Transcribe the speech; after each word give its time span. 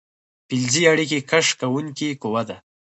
فلزي 0.47 0.83
اړیکه 0.93 1.17
کش 1.29 1.47
کوونکې 1.61 2.07
قوه 2.21 2.43
ده. 2.49 2.57